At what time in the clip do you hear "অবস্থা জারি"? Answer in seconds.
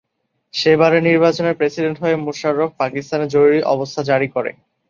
3.73-4.27